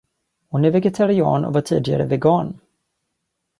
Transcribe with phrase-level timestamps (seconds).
[0.49, 2.59] Hon är vegetarian och var tidigare vegan.